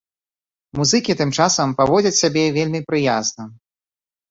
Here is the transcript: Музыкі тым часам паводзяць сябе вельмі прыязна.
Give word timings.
Музыкі 0.79 1.13
тым 1.19 1.33
часам 1.41 1.75
паводзяць 1.83 2.15
сябе 2.23 2.43
вельмі 2.59 2.85
прыязна. 2.91 3.43